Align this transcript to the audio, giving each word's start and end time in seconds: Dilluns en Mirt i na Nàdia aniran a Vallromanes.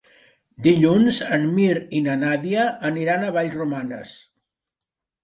Dilluns 0.67 1.19
en 1.35 1.43
Mirt 1.57 1.93
i 1.99 2.01
na 2.05 2.15
Nàdia 2.21 2.63
aniran 2.89 3.27
a 3.27 3.29
Vallromanes. 3.37 4.15